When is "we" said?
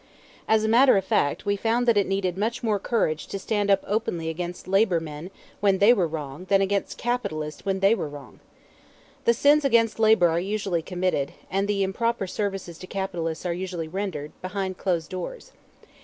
1.45-1.55